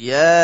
يا 0.00 0.40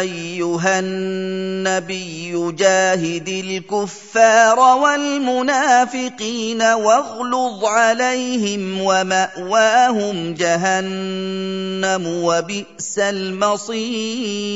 ايها 0.00 0.78
النبي 0.78 2.52
جاهد 2.52 3.28
الكفار 3.28 4.58
والمنافقين 4.58 6.62
واغلظ 6.62 7.64
عليهم 7.64 8.80
وماواهم 8.80 10.34
جهنم 10.34 12.06
وبئس 12.06 12.98
المصير 12.98 14.52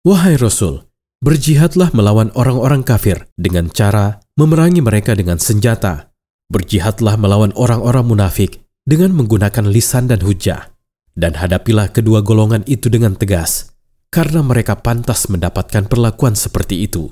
Wahai 0.00 0.40
Rasul, 0.40 0.88
berjihadlah 1.20 1.92
melawan 1.92 2.32
orang-orang 2.32 2.80
kafir 2.86 3.28
dengan 3.36 3.68
cara 3.68 4.24
memerangi 4.38 4.80
mereka 4.80 5.12
dengan 5.12 5.36
senjata. 5.36 6.08
Berjihadlah 6.48 7.20
melawan 7.20 7.52
orang-orang 7.52 8.08
munafik 8.08 8.63
dengan 8.85 9.11
menggunakan 9.17 9.65
lisan 9.65 10.07
dan 10.07 10.21
hujah. 10.21 10.71
Dan 11.15 11.39
hadapilah 11.39 11.95
kedua 11.95 12.19
golongan 12.19 12.67
itu 12.67 12.91
dengan 12.91 13.15
tegas, 13.15 13.71
karena 14.11 14.43
mereka 14.43 14.79
pantas 14.79 15.31
mendapatkan 15.31 15.87
perlakuan 15.87 16.35
seperti 16.35 16.83
itu. 16.83 17.07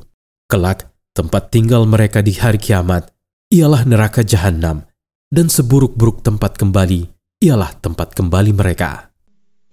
Kelak, 0.52 0.92
tempat 1.16 1.50
tinggal 1.56 1.88
mereka 1.88 2.20
di 2.20 2.36
hari 2.36 2.60
kiamat 2.60 3.10
ialah 3.48 3.88
neraka 3.88 4.22
jahanam, 4.28 4.84
dan 5.32 5.48
seburuk-buruk 5.48 6.20
tempat 6.20 6.60
kembali 6.60 7.08
ialah 7.40 7.72
tempat 7.80 8.12
kembali 8.12 8.52
mereka. 8.52 9.13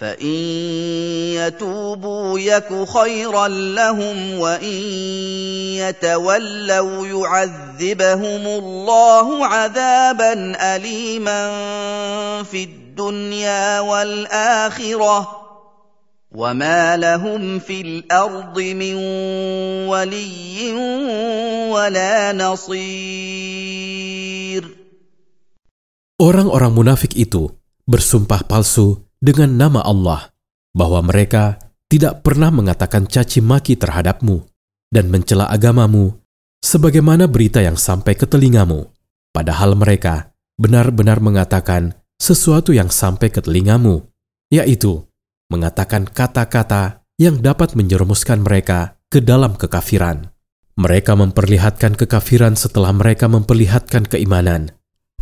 فان 0.00 0.32
يتوبوا 1.36 2.38
يك 2.38 2.88
خيرا 2.88 3.48
لهم 3.48 4.38
وان 4.40 4.72
يتولوا 5.76 7.06
يعذبهم 7.06 8.46
الله 8.46 9.46
عذابا 9.46 10.32
اليما 10.76 11.42
في 12.42 12.64
الدنيا 12.64 13.80
والاخره 13.80 15.36
وما 16.32 16.96
لهم 16.96 17.58
في 17.58 17.80
الأرض 17.80 18.60
من 18.60 18.94
ولي 19.84 20.72
ولا 21.68 22.32
نصير 22.32 23.60
Orang-orang 26.20 26.72
munafik 26.76 27.16
itu 27.16 27.48
bersumpah 27.88 28.44
palsu 28.48 29.09
dengan 29.20 29.54
nama 29.54 29.84
Allah 29.84 30.32
bahwa 30.72 31.04
mereka 31.04 31.60
tidak 31.92 32.24
pernah 32.24 32.48
mengatakan 32.48 33.04
caci 33.04 33.44
maki 33.44 33.76
terhadapmu 33.76 34.48
dan 34.90 35.12
mencela 35.12 35.46
agamamu 35.52 36.16
sebagaimana 36.64 37.28
berita 37.28 37.60
yang 37.60 37.76
sampai 37.76 38.16
ke 38.16 38.24
telingamu. 38.24 38.88
Padahal 39.30 39.78
mereka 39.78 40.34
benar-benar 40.58 41.22
mengatakan 41.22 41.94
sesuatu 42.18 42.74
yang 42.74 42.90
sampai 42.90 43.30
ke 43.30 43.40
telingamu, 43.40 44.04
yaitu 44.50 45.06
mengatakan 45.48 46.04
kata-kata 46.04 47.02
yang 47.16 47.38
dapat 47.38 47.74
menjerumuskan 47.74 48.42
mereka 48.42 48.98
ke 49.10 49.18
dalam 49.22 49.54
kekafiran. 49.54 50.30
Mereka 50.78 51.12
memperlihatkan 51.18 51.98
kekafiran 51.98 52.54
setelah 52.56 52.94
mereka 52.94 53.26
memperlihatkan 53.26 54.06
keimanan. 54.08 54.72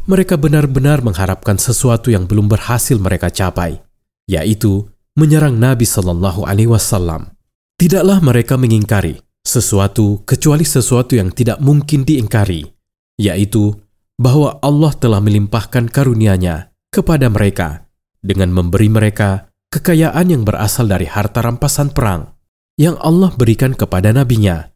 Mereka 0.09 0.41
benar-benar 0.41 1.05
mengharapkan 1.05 1.61
sesuatu 1.61 2.09
yang 2.09 2.25
belum 2.25 2.49
berhasil 2.49 2.97
mereka 2.97 3.29
capai, 3.29 3.81
yaitu 4.29 4.87
menyerang 5.19 5.59
Nabi 5.59 5.89
Shallallahu 5.89 6.47
Alaihi 6.47 6.71
Wasallam. 6.71 7.35
Tidaklah 7.81 8.23
mereka 8.23 8.55
mengingkari 8.55 9.19
sesuatu 9.43 10.23
kecuali 10.29 10.63
sesuatu 10.63 11.17
yang 11.17 11.33
tidak 11.33 11.59
mungkin 11.59 12.05
diingkari, 12.05 12.69
yaitu 13.17 13.75
bahwa 14.21 14.61
Allah 14.61 14.93
telah 14.95 15.19
melimpahkan 15.25 15.89
karunia-Nya 15.89 16.71
kepada 16.93 17.33
mereka 17.33 17.89
dengan 18.21 18.53
memberi 18.53 18.93
mereka 18.93 19.49
kekayaan 19.73 20.29
yang 20.29 20.43
berasal 20.45 20.85
dari 20.85 21.09
harta 21.09 21.41
rampasan 21.41 21.95
perang 21.97 22.37
yang 22.77 22.99
Allah 23.01 23.33
berikan 23.35 23.73
kepada 23.73 24.13
nabinya. 24.13 24.69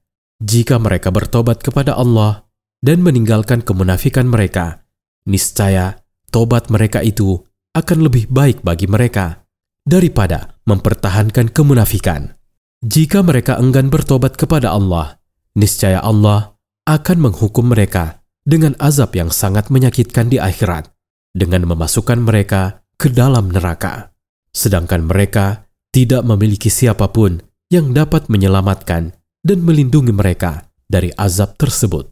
Jika 0.43 0.79
mereka 0.83 1.15
bertobat 1.15 1.63
kepada 1.63 1.95
Allah 1.95 2.51
dan 2.83 2.99
meninggalkan 2.99 3.63
kemunafikan 3.63 4.27
mereka, 4.27 4.83
niscaya 5.23 6.03
tobat 6.35 6.67
mereka 6.67 6.99
itu 6.99 7.39
akan 7.79 8.11
lebih 8.11 8.27
baik 8.27 8.67
bagi 8.67 8.91
mereka 8.91 9.42
daripada 9.83 10.59
mempertahankan 10.67 11.51
kemunafikan. 11.51 12.39
Jika 12.83 13.23
mereka 13.23 13.59
enggan 13.63 13.91
bertobat 13.91 14.35
kepada 14.35 14.75
Allah, 14.75 15.23
niscaya 15.55 16.03
Allah 16.03 16.59
akan 16.83 17.31
menghukum 17.31 17.71
mereka 17.71 18.23
dengan 18.43 18.75
azab 18.83 19.15
yang 19.15 19.31
sangat 19.31 19.71
menyakitkan 19.71 20.27
di 20.27 20.43
akhirat 20.43 20.91
dengan 21.33 21.65
memasukkan 21.65 22.19
mereka 22.19 22.83
ke 22.99 23.09
dalam 23.09 23.55
neraka. 23.55 24.11
Sedangkan 24.53 25.07
mereka 25.07 25.71
tidak 25.95 26.27
memiliki 26.27 26.69
siapa 26.69 27.09
pun 27.09 27.41
yang 27.73 27.97
dapat 27.97 28.29
menyelamatkan 28.29 29.17
dan 29.41 29.59
melindungi 29.65 30.13
mereka 30.13 30.69
dari 30.85 31.09
azab 31.17 31.57
tersebut. 31.57 32.12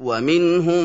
ومنهم 0.00 0.84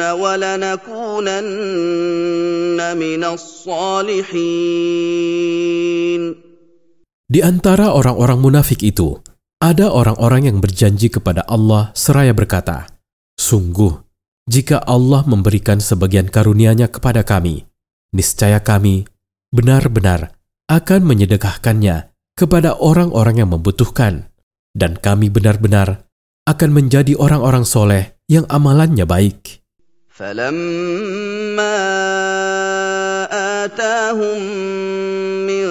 ولنكونن 0.00 1.28
من 2.96 3.22
الصالحين 3.24 4.82
Di 7.32 7.40
antara 7.40 7.96
orang-orang 7.96 8.44
munafik 8.44 8.84
itu, 8.84 9.16
ada 9.56 9.88
orang-orang 9.88 10.52
yang 10.52 10.60
berjanji 10.60 11.08
kepada 11.08 11.40
Allah 11.48 11.88
seraya 11.96 12.36
berkata, 12.36 12.84
Sungguh, 13.40 14.04
jika 14.44 14.84
Allah 14.84 15.24
memberikan 15.24 15.80
sebagian 15.80 16.28
karunia-Nya 16.28 16.92
kepada 16.92 17.24
kami, 17.24 17.64
niscaya 18.12 18.60
kami 18.60 19.08
benar-benar 19.52 20.36
akan 20.68 21.00
menyedekahkannya 21.04 22.12
kepada 22.32 22.76
orang-orang 22.80 23.44
yang 23.44 23.50
membutuhkan, 23.52 24.32
dan 24.72 24.96
kami 24.96 25.28
benar-benar 25.28 26.08
akan 26.48 26.70
menjadi 26.72 27.12
orang-orang 27.16 27.62
soleh 27.68 28.16
yang 28.26 28.48
amalannya 28.48 29.04
baik. 29.04 29.62
فلما 30.12 31.78
آتاهم 33.64 34.40
من 35.48 35.66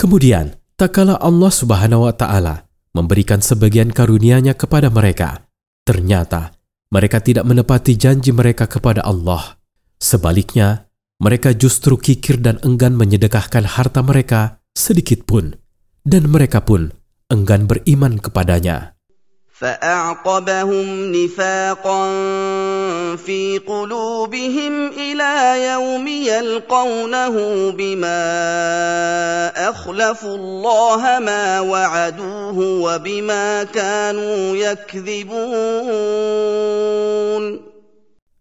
Kemudian, 0.00 0.56
tak 0.75 0.99
kala 0.99 1.15
Allah 1.23 1.51
Subhanahu 1.51 2.07
wa 2.07 2.13
Ta'ala 2.15 2.67
memberikan 2.95 3.39
sebagian 3.39 3.91
karunia-Nya 3.91 4.55
kepada 4.55 4.91
mereka, 4.91 5.47
ternyata 5.83 6.55
mereka 6.91 7.19
tidak 7.19 7.43
menepati 7.47 7.95
janji 7.99 8.31
mereka 8.31 8.67
kepada 8.67 9.03
Allah. 9.03 9.59
Sebaliknya, 9.99 10.87
mereka 11.19 11.55
justru 11.55 11.95
kikir 11.95 12.43
dan 12.43 12.59
enggan 12.63 12.95
menyedekahkan 12.95 13.63
harta 13.67 14.03
mereka 14.03 14.59
sedikit 14.75 15.23
pun, 15.23 15.55
dan 16.03 16.27
mereka 16.27 16.63
pun 16.63 16.91
enggan 17.31 17.67
beriman 17.67 18.19
kepadanya. 18.19 18.94
فأعقبهم 19.60 21.12
نفاقا 21.12 22.02
في 23.16 23.60
قلوبهم 23.60 24.88
إلى 24.88 25.32
يوم 25.68 26.06
يلقونه 26.08 27.34
بما 27.70 28.22
أخلفوا 29.68 30.36
الله 30.36 31.02
ما 31.20 31.60
وعدوه 31.60 32.58
وبما 32.58 33.64
كانوا 33.68 34.56
يكذبون 34.56 35.30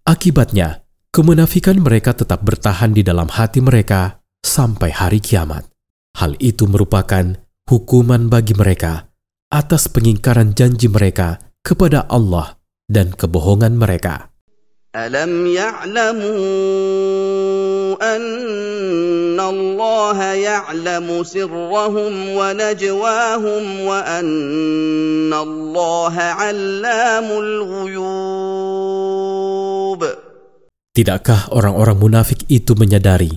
Akibatnya, 0.10 0.82
kemunafikan 1.14 1.78
mereka 1.78 2.18
tetap 2.18 2.42
bertahan 2.42 2.98
di 2.98 3.06
dalam 3.06 3.30
hati 3.30 3.62
mereka 3.62 4.26
sampai 4.42 4.90
hari 4.90 5.22
kiamat. 5.22 5.70
Hal 6.18 6.34
itu 6.42 6.66
merupakan 6.66 7.38
hukuman 7.70 8.26
bagi 8.26 8.58
mereka 8.58 9.06
atas 9.55 9.87
pengingkaran 9.87 10.59
janji 10.59 10.91
mereka 10.91 11.39
kepada 11.63 12.11
Allah 12.11 12.59
dan 12.91 13.15
kebohongan 13.15 13.79
mereka. 13.79 14.35
Alam 14.95 15.47
ya'lamu 15.47 16.35
anna 18.03 19.45
Allah 19.47 20.19
ya'lamu 20.35 21.23
sirrahum 21.23 22.35
wa 22.35 22.51
najwahum 22.51 23.87
wa 23.87 24.03
anna 24.03 25.39
Allah 25.39 26.15
'allamul 26.19 27.55
ghuyub. 27.95 28.03
Tidakkah 30.95 31.55
orang-orang 31.55 31.99
munafik 31.99 32.47
itu 32.51 32.75
menyadari 32.79 33.31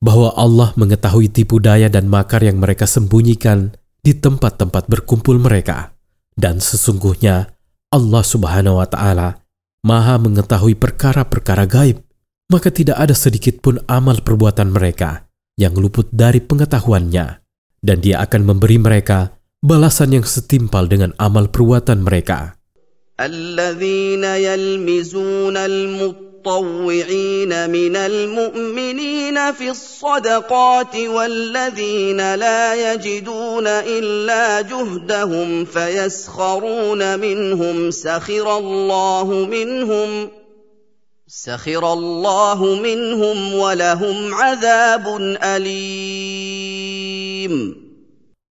bahwa 0.00 0.32
Allah 0.36 0.72
mengetahui 0.76 1.28
tipu 1.28 1.60
daya 1.60 1.92
dan 1.92 2.08
makar 2.08 2.40
yang 2.40 2.56
mereka 2.56 2.88
sembunyikan 2.88 3.76
di 4.01 4.15
tempat-tempat 4.15 4.87
berkumpul 4.87 5.37
mereka? 5.41 5.95
Dan 6.37 6.61
sesungguhnya 6.61 7.49
Allah 7.89 8.23
Subhanahu 8.23 8.77
wa 8.77 8.87
Ta'ala 8.87 9.47
Maha 9.87 10.19
mengetahui 10.19 10.75
perkara-perkara 10.75 11.63
gaib, 11.63 12.03
maka 12.51 12.67
tidak 12.73 12.97
ada 12.99 13.15
sedikit 13.15 13.63
pun 13.63 13.79
amal 13.87 14.19
perbuatan 14.19 14.73
mereka 14.73 15.29
yang 15.55 15.77
luput 15.79 16.11
dari 16.11 16.43
pengetahuannya, 16.43 17.25
dan 17.79 17.97
Dia 18.03 18.19
akan 18.25 18.51
memberi 18.51 18.81
mereka 18.81 19.37
balasan 19.63 20.17
yang 20.17 20.25
setimpal 20.27 20.91
dengan 20.91 21.15
amal 21.17 21.47
perbuatan 21.47 22.03
mereka. 22.03 22.57
الذين 23.17 24.23
يلمزون 24.23 25.57
المطوعين 26.47 27.69
من 27.69 27.95
المؤمنين 27.95 29.37
في 29.51 29.69
الصدقات 29.69 30.95
والذين 30.95 32.35
لا 32.35 32.93
يجدون 32.93 33.67
الا 33.67 34.61
جهدهم 34.61 35.65
فيسخرون 35.65 37.19
منهم 37.19 37.91
سخر 37.91 38.57
الله 38.57 39.27
منهم 39.51 40.29
سخر 41.27 41.93
الله 41.93 42.59
منهم 42.79 43.53
ولهم 43.53 44.33
عذاب 44.33 45.05
اليم 45.43 46.73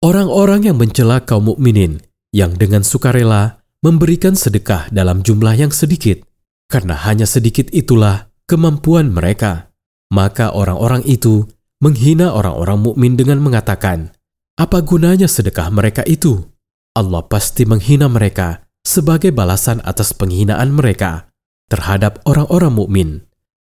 Orang-orang 0.02 0.66
yang 0.66 0.82
mencela 0.82 1.22
kaum 1.22 1.54
mukminin 1.54 2.02
yang 2.34 2.58
dengan 2.58 2.82
sukarela 2.82 3.62
memberikan 3.86 4.34
sedekah 4.34 4.90
dalam 4.90 5.22
jumlah 5.22 5.54
yang 5.54 5.70
sedikit, 5.70 6.25
karena 6.67 6.99
hanya 7.07 7.27
sedikit 7.27 7.71
itulah 7.71 8.31
kemampuan 8.47 9.11
mereka. 9.11 9.71
Maka 10.07 10.55
orang-orang 10.55 11.03
itu 11.03 11.47
menghina 11.83 12.31
orang-orang 12.31 12.79
mukmin 12.79 13.19
dengan 13.19 13.43
mengatakan, 13.43 14.15
"Apa 14.55 14.83
gunanya 14.87 15.27
sedekah 15.27 15.71
mereka 15.75 16.07
itu?" 16.07 16.47
Allah 16.95 17.27
pasti 17.27 17.67
menghina 17.67 18.07
mereka 18.07 18.65
sebagai 18.87 19.35
balasan 19.35 19.83
atas 19.83 20.15
penghinaan 20.15 20.71
mereka 20.71 21.29
terhadap 21.67 22.23
orang-orang 22.23 22.73
mukmin, 22.73 23.09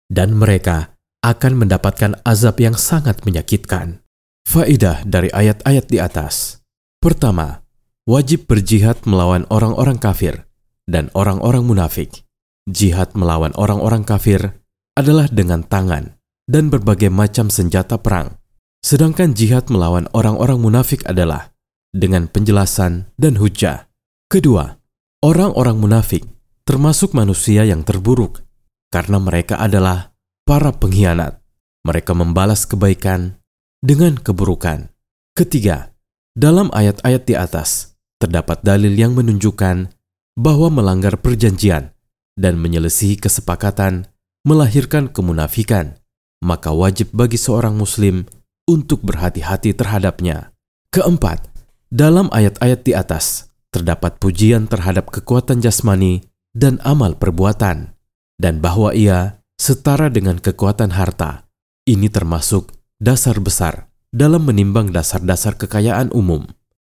dan 0.06 0.38
mereka 0.38 0.94
akan 1.26 1.66
mendapatkan 1.66 2.22
azab 2.22 2.62
yang 2.62 2.78
sangat 2.78 3.26
menyakitkan. 3.26 4.06
Faidah 4.46 5.02
dari 5.02 5.26
ayat-ayat 5.34 5.90
di 5.90 5.98
atas. 5.98 6.62
Pertama, 7.02 7.66
wajib 8.06 8.46
berjihad 8.46 9.02
melawan 9.02 9.42
orang-orang 9.50 9.98
kafir 9.98 10.46
dan 10.86 11.10
orang-orang 11.18 11.66
munafik. 11.66 12.25
Jihad 12.66 13.14
melawan 13.14 13.54
orang-orang 13.54 14.02
kafir 14.02 14.58
adalah 14.98 15.30
dengan 15.30 15.62
tangan 15.62 16.18
dan 16.50 16.66
berbagai 16.66 17.14
macam 17.14 17.46
senjata 17.46 17.94
perang. 17.94 18.42
Sedangkan 18.82 19.38
jihad 19.38 19.70
melawan 19.70 20.10
orang-orang 20.10 20.58
munafik 20.58 21.06
adalah 21.06 21.54
dengan 21.94 22.26
penjelasan 22.26 23.10
dan 23.14 23.38
hujah. 23.38 23.86
Kedua, 24.26 24.82
orang-orang 25.22 25.78
munafik 25.78 26.26
termasuk 26.66 27.14
manusia 27.14 27.62
yang 27.62 27.86
terburuk 27.86 28.42
karena 28.90 29.22
mereka 29.22 29.62
adalah 29.62 30.10
para 30.42 30.74
pengkhianat. 30.74 31.38
Mereka 31.86 32.18
membalas 32.18 32.66
kebaikan 32.66 33.38
dengan 33.78 34.18
keburukan. 34.18 34.90
Ketiga, 35.38 35.94
dalam 36.34 36.74
ayat-ayat 36.74 37.22
di 37.22 37.38
atas 37.38 37.94
terdapat 38.18 38.66
dalil 38.66 38.90
yang 38.90 39.14
menunjukkan 39.14 39.94
bahwa 40.34 40.68
melanggar 40.68 41.14
perjanjian 41.22 41.95
dan 42.36 42.60
menyelesaikan 42.60 43.26
kesepakatan 43.26 44.06
melahirkan 44.46 45.10
kemunafikan, 45.10 45.98
maka 46.38 46.70
wajib 46.70 47.10
bagi 47.10 47.34
seorang 47.34 47.74
muslim 47.74 48.28
untuk 48.70 49.02
berhati-hati 49.02 49.74
terhadapnya. 49.74 50.54
Keempat, 50.94 51.50
dalam 51.90 52.30
ayat-ayat 52.30 52.80
di 52.86 52.94
atas 52.94 53.50
terdapat 53.74 54.22
pujian 54.22 54.70
terhadap 54.70 55.10
kekuatan 55.10 55.58
jasmani 55.58 56.22
dan 56.54 56.78
amal 56.86 57.18
perbuatan, 57.18 57.92
dan 58.38 58.54
bahwa 58.62 58.94
ia 58.94 59.42
setara 59.58 60.08
dengan 60.08 60.38
kekuatan 60.38 60.94
harta. 60.94 61.44
Ini 61.86 62.10
termasuk 62.10 62.72
dasar 63.02 63.38
besar 63.42 63.90
dalam 64.14 64.46
menimbang 64.46 64.90
dasar-dasar 64.94 65.58
kekayaan 65.58 66.10
umum 66.14 66.46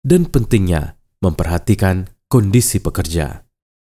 dan 0.01 0.27
pentingnya 0.27 0.99
memperhatikan 1.21 2.09
kondisi 2.31 2.81
pekerja. 2.81 3.50